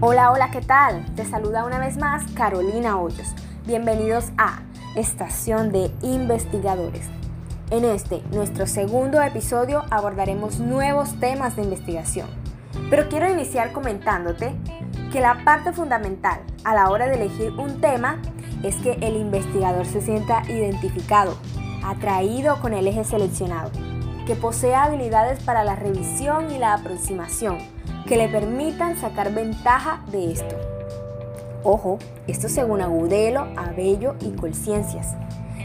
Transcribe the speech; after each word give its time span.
Hola, 0.00 0.30
hola, 0.30 0.52
¿qué 0.52 0.60
tal? 0.60 1.04
Te 1.16 1.24
saluda 1.24 1.64
una 1.64 1.80
vez 1.80 1.96
más 1.98 2.22
Carolina 2.30 3.00
Hoyos. 3.00 3.34
Bienvenidos 3.66 4.26
a 4.38 4.60
Estación 4.94 5.72
de 5.72 5.90
Investigadores. 6.02 7.04
En 7.72 7.84
este, 7.84 8.22
nuestro 8.30 8.68
segundo 8.68 9.20
episodio, 9.20 9.82
abordaremos 9.90 10.60
nuevos 10.60 11.18
temas 11.18 11.56
de 11.56 11.64
investigación. 11.64 12.28
Pero 12.90 13.08
quiero 13.08 13.28
iniciar 13.28 13.72
comentándote 13.72 14.54
que 15.10 15.20
la 15.20 15.42
parte 15.44 15.72
fundamental 15.72 16.42
a 16.62 16.76
la 16.76 16.90
hora 16.90 17.08
de 17.08 17.16
elegir 17.16 17.50
un 17.58 17.80
tema 17.80 18.22
es 18.62 18.76
que 18.76 18.92
el 19.00 19.16
investigador 19.16 19.84
se 19.84 20.00
sienta 20.00 20.48
identificado, 20.48 21.36
atraído 21.84 22.60
con 22.60 22.72
el 22.72 22.86
eje 22.86 23.02
seleccionado, 23.02 23.72
que 24.28 24.36
posea 24.36 24.84
habilidades 24.84 25.42
para 25.42 25.64
la 25.64 25.74
revisión 25.74 26.50
y 26.50 26.58
la 26.58 26.74
aproximación, 26.74 27.56
que 28.06 28.18
le 28.18 28.28
permitan 28.28 28.98
sacar 28.98 29.32
ventaja 29.32 30.02
de 30.12 30.30
esto. 30.30 30.54
Ojo, 31.64 31.98
esto 32.26 32.50
según 32.50 32.82
Agudelo, 32.82 33.48
Abello 33.56 34.16
y 34.20 34.32
Colciencias, 34.32 35.16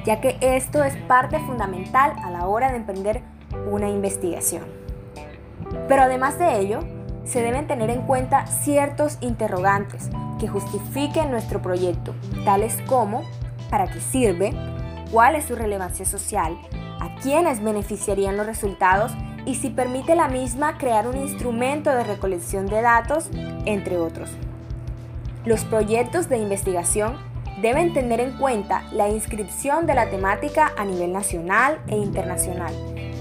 ya 0.05 0.21
que 0.21 0.37
esto 0.39 0.81
es 0.81 0.95
parte 0.95 1.39
fundamental 1.39 2.13
a 2.23 2.31
la 2.31 2.47
hora 2.47 2.71
de 2.71 2.77
emprender 2.77 3.21
una 3.69 3.89
investigación. 3.89 4.63
Pero 5.89 6.03
además 6.03 6.39
de 6.39 6.61
ello, 6.61 6.79
se 7.25 7.41
deben 7.41 7.67
tener 7.67 7.89
en 7.89 8.03
cuenta 8.03 8.47
ciertos 8.47 9.17
interrogantes 9.19 10.09
que 10.39 10.47
justifiquen 10.47 11.31
nuestro 11.31 11.61
proyecto, 11.61 12.15
tales 12.45 12.77
como 12.87 13.23
para 13.69 13.87
qué 13.87 13.99
sirve, 13.99 14.53
cuál 15.11 15.35
es 15.35 15.43
su 15.43 15.55
relevancia 15.57 16.05
social, 16.05 16.57
a 16.99 17.15
quiénes 17.21 17.63
beneficiarían 17.63 18.37
los 18.37 18.45
resultados 18.45 19.11
y 19.45 19.55
si 19.55 19.69
permite 19.69 20.15
la 20.15 20.27
misma 20.27 20.77
crear 20.77 21.07
un 21.07 21.17
instrumento 21.17 21.89
de 21.89 22.03
recolección 22.03 22.67
de 22.67 22.81
datos, 22.81 23.29
entre 23.65 23.97
otros. 23.97 24.29
Los 25.45 25.65
proyectos 25.65 26.29
de 26.29 26.37
investigación 26.37 27.17
deben 27.61 27.93
tener 27.93 28.19
en 28.19 28.37
cuenta 28.37 28.83
la 28.93 29.09
inscripción 29.09 29.85
de 29.85 29.93
la 29.93 30.09
temática 30.09 30.71
a 30.77 30.85
nivel 30.85 31.11
nacional 31.11 31.79
e 31.87 31.97
internacional, 31.97 32.73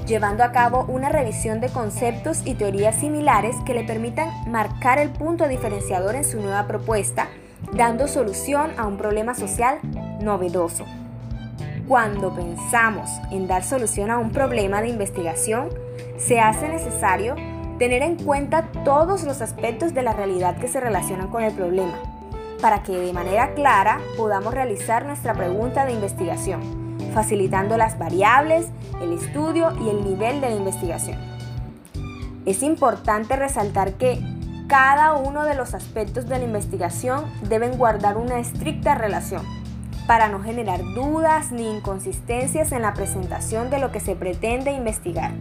llevando 0.06 0.44
a 0.44 0.52
cabo 0.52 0.84
una 0.88 1.08
revisión 1.08 1.60
de 1.60 1.68
conceptos 1.68 2.42
y 2.44 2.54
teorías 2.54 2.96
similares 2.96 3.56
que 3.66 3.74
le 3.74 3.84
permitan 3.84 4.30
marcar 4.50 4.98
el 4.98 5.10
punto 5.10 5.48
diferenciador 5.48 6.14
en 6.14 6.24
su 6.24 6.40
nueva 6.40 6.66
propuesta, 6.66 7.28
dando 7.72 8.08
solución 8.08 8.70
a 8.78 8.86
un 8.86 8.96
problema 8.96 9.34
social 9.34 9.78
novedoso. 10.20 10.84
Cuando 11.88 12.32
pensamos 12.32 13.10
en 13.32 13.48
dar 13.48 13.64
solución 13.64 14.10
a 14.12 14.18
un 14.18 14.30
problema 14.30 14.80
de 14.80 14.88
investigación, 14.88 15.68
se 16.16 16.38
hace 16.38 16.68
necesario 16.68 17.34
tener 17.78 18.02
en 18.02 18.16
cuenta 18.16 18.70
todos 18.84 19.24
los 19.24 19.42
aspectos 19.42 19.92
de 19.92 20.02
la 20.02 20.12
realidad 20.12 20.56
que 20.58 20.68
se 20.68 20.78
relacionan 20.78 21.26
con 21.28 21.42
el 21.42 21.52
problema, 21.52 21.94
para 22.60 22.84
que 22.84 22.96
de 22.96 23.12
manera 23.12 23.54
clara 23.54 24.00
podamos 24.16 24.54
realizar 24.54 25.04
nuestra 25.04 25.34
pregunta 25.34 25.84
de 25.84 25.92
investigación, 25.92 26.60
facilitando 27.12 27.76
las 27.76 27.98
variables, 27.98 28.68
el 29.00 29.12
estudio 29.12 29.72
y 29.84 29.88
el 29.88 30.04
nivel 30.04 30.40
de 30.40 30.50
la 30.50 30.56
investigación. 30.56 31.18
Es 32.46 32.62
importante 32.62 33.34
resaltar 33.34 33.94
que 33.94 34.20
cada 34.68 35.14
uno 35.14 35.42
de 35.44 35.56
los 35.56 35.74
aspectos 35.74 36.28
de 36.28 36.38
la 36.38 36.44
investigación 36.44 37.24
deben 37.48 37.76
guardar 37.76 38.16
una 38.16 38.38
estricta 38.38 38.94
relación 38.94 39.61
para 40.06 40.28
no 40.28 40.42
generar 40.42 40.82
dudas 40.94 41.52
ni 41.52 41.70
inconsistencias 41.70 42.72
en 42.72 42.82
la 42.82 42.94
presentación 42.94 43.70
de 43.70 43.78
lo 43.78 43.92
que 43.92 44.00
se 44.00 44.16
pretende 44.16 44.72
investigar 44.72 45.32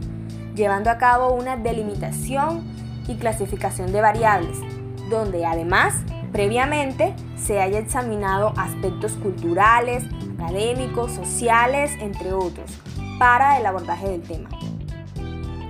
llevando 0.56 0.90
a 0.90 0.98
cabo 0.98 1.34
una 1.34 1.58
delimitación 1.58 2.64
y 3.08 3.16
clasificación 3.16 3.92
de 3.92 4.02
variables, 4.02 4.58
donde 5.10 5.46
además 5.46 5.96
previamente 6.32 7.14
se 7.36 7.60
haya 7.60 7.80
examinado 7.80 8.54
aspectos 8.58 9.14
culturales, 9.14 10.04
académicos, 10.36 11.12
sociales, 11.12 11.92
entre 12.00 12.34
otros, 12.34 12.80
para 13.20 13.60
el 13.60 13.66
abordaje 13.66 14.10
del 14.10 14.22
tema. 14.22 14.50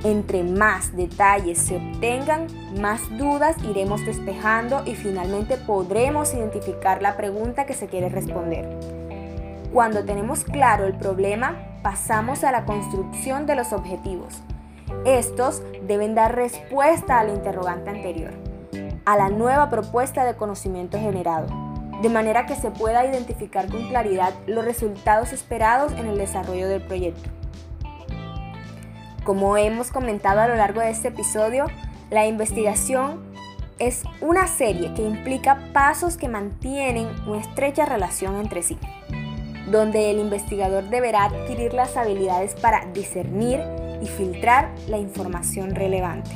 Entre 0.03 0.43
más 0.43 0.95
detalles 0.95 1.59
se 1.59 1.77
obtengan, 1.77 2.47
más 2.79 3.01
dudas 3.17 3.55
iremos 3.63 4.03
despejando 4.05 4.81
y 4.85 4.95
finalmente 4.95 5.57
podremos 5.57 6.33
identificar 6.33 7.01
la 7.01 7.17
pregunta 7.17 7.65
que 7.65 7.75
se 7.75 7.87
quiere 7.87 8.09
responder. 8.09 8.67
Cuando 9.71 10.03
tenemos 10.03 10.43
claro 10.43 10.87
el 10.87 10.97
problema, 10.97 11.55
pasamos 11.83 12.43
a 12.43 12.51
la 12.51 12.65
construcción 12.65 13.45
de 13.45 13.55
los 13.55 13.73
objetivos, 13.73 14.41
estos 15.05 15.63
deben 15.87 16.13
dar 16.13 16.35
respuesta 16.35 17.19
al 17.19 17.29
interrogante 17.29 17.89
anterior, 17.89 18.31
a 19.05 19.17
la 19.17 19.29
nueva 19.29 19.69
propuesta 19.69 20.25
de 20.25 20.35
conocimiento 20.35 20.99
generado, 20.99 21.47
de 22.03 22.09
manera 22.09 22.45
que 22.45 22.55
se 22.55 22.69
pueda 22.69 23.05
identificar 23.05 23.67
con 23.67 23.87
claridad 23.87 24.33
los 24.45 24.63
resultados 24.63 25.33
esperados 25.33 25.91
en 25.93 26.05
el 26.05 26.17
desarrollo 26.17 26.67
del 26.67 26.81
proyecto. 26.83 27.40
Como 29.23 29.55
hemos 29.55 29.91
comentado 29.91 30.41
a 30.41 30.47
lo 30.47 30.55
largo 30.55 30.81
de 30.81 30.89
este 30.89 31.09
episodio, 31.09 31.67
la 32.09 32.25
investigación 32.25 33.21
es 33.77 34.03
una 34.19 34.47
serie 34.47 34.93
que 34.95 35.03
implica 35.03 35.59
pasos 35.73 36.17
que 36.17 36.27
mantienen 36.27 37.07
una 37.27 37.39
estrecha 37.39 37.85
relación 37.85 38.39
entre 38.39 38.63
sí, 38.63 38.79
donde 39.69 40.09
el 40.09 40.19
investigador 40.19 40.89
deberá 40.89 41.25
adquirir 41.25 41.73
las 41.73 41.97
habilidades 41.97 42.55
para 42.55 42.85
discernir 42.93 43.61
y 44.01 44.07
filtrar 44.07 44.71
la 44.87 44.97
información 44.97 45.75
relevante. 45.75 46.31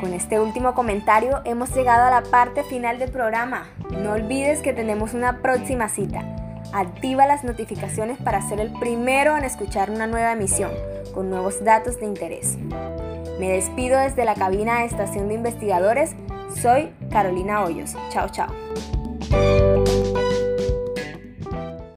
Con 0.00 0.14
este 0.14 0.40
último 0.40 0.72
comentario 0.72 1.42
hemos 1.44 1.74
llegado 1.74 2.06
a 2.06 2.22
la 2.22 2.22
parte 2.22 2.64
final 2.64 2.98
del 2.98 3.10
programa. 3.10 3.68
No 3.90 4.12
olvides 4.12 4.62
que 4.62 4.72
tenemos 4.72 5.12
una 5.12 5.42
próxima 5.42 5.90
cita. 5.90 6.39
Activa 6.72 7.26
las 7.26 7.42
notificaciones 7.44 8.18
para 8.18 8.42
ser 8.42 8.60
el 8.60 8.72
primero 8.72 9.36
en 9.36 9.44
escuchar 9.44 9.90
una 9.90 10.06
nueva 10.06 10.32
emisión 10.32 10.70
con 11.12 11.28
nuevos 11.28 11.64
datos 11.64 11.98
de 11.98 12.06
interés. 12.06 12.56
Me 13.40 13.48
despido 13.48 13.98
desde 13.98 14.24
la 14.24 14.34
cabina 14.34 14.80
de 14.80 14.84
Estación 14.84 15.28
de 15.28 15.34
Investigadores. 15.34 16.14
Soy 16.60 16.92
Carolina 17.10 17.64
Hoyos. 17.64 17.94
Chao, 18.10 18.28
chao. 18.28 18.48